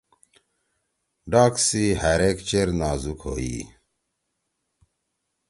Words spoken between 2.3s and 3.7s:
چیر نازُک ہوئی۔